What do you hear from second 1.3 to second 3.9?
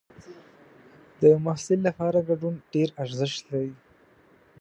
محصل لپاره ګډون ډېر ارزښت لري.